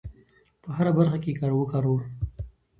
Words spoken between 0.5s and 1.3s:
په هره برخه